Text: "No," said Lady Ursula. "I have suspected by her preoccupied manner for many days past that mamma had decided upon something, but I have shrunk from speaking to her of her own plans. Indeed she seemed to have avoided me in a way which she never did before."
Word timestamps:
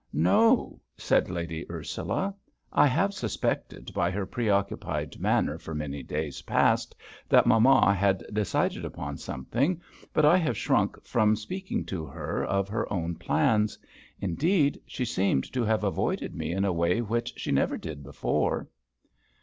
"No," 0.13 0.79
said 0.97 1.29
Lady 1.29 1.63
Ursula. 1.69 2.33
"I 2.73 2.87
have 2.87 3.13
suspected 3.13 3.93
by 3.93 4.09
her 4.09 4.25
preoccupied 4.25 5.19
manner 5.19 5.59
for 5.59 5.75
many 5.75 6.01
days 6.01 6.41
past 6.41 6.95
that 7.29 7.45
mamma 7.45 7.93
had 7.93 8.25
decided 8.33 8.83
upon 8.83 9.17
something, 9.17 9.79
but 10.11 10.25
I 10.25 10.37
have 10.37 10.57
shrunk 10.57 11.05
from 11.05 11.35
speaking 11.35 11.85
to 11.85 12.07
her 12.07 12.43
of 12.43 12.67
her 12.67 12.91
own 12.91 13.13
plans. 13.13 13.77
Indeed 14.19 14.81
she 14.87 15.05
seemed 15.05 15.43
to 15.53 15.63
have 15.65 15.83
avoided 15.83 16.33
me 16.33 16.51
in 16.51 16.65
a 16.65 16.73
way 16.73 17.01
which 17.03 17.33
she 17.37 17.51
never 17.51 17.77
did 17.77 18.01
before." 18.03 18.67